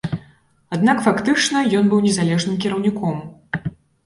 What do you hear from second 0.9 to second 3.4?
фактычна ён быў незалежным кіраўніком.